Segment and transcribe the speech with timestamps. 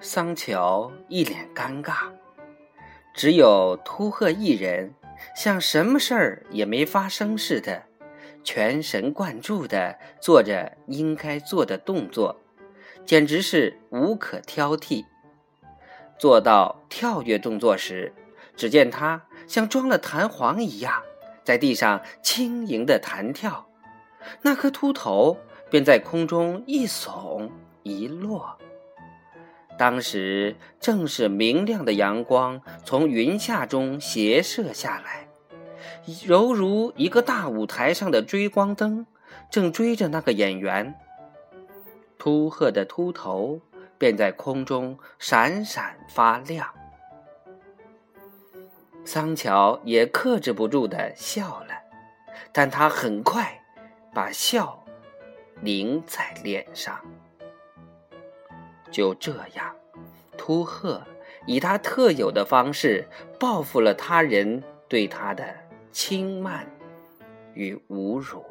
[0.00, 1.94] 桑乔一脸尴尬，
[3.14, 4.94] 只有秃鹤一人
[5.34, 7.82] 像什么事儿也没发生似的，
[8.44, 12.38] 全神贯注地做着应该做的动作，
[13.06, 15.04] 简直是无可挑剔。
[16.18, 18.12] 做到跳跃动作时，
[18.54, 21.02] 只见他像装了弹簧一样，
[21.42, 23.66] 在地上轻盈的弹跳，
[24.42, 25.38] 那颗秃头
[25.70, 27.50] 便在空中一耸
[27.82, 28.58] 一落。
[29.78, 35.28] 当时正是明亮的阳光从云下中斜射下来，
[36.26, 39.06] 犹如一个大舞台上的追光灯，
[39.50, 40.94] 正追着那个演员。
[42.18, 43.60] 秃鹤的秃头。
[43.98, 46.68] 便在空中闪闪发亮。
[49.06, 51.72] 桑乔也克制不住的笑了，
[52.52, 53.58] 但他很快
[54.12, 54.84] 把笑
[55.62, 57.00] 凝在脸上。
[58.96, 59.76] 就这样，
[60.38, 61.02] 秃鹤
[61.44, 63.06] 以他特有的方式
[63.38, 65.44] 报复了他人对他的
[65.92, 66.66] 轻慢
[67.52, 68.42] 与侮辱。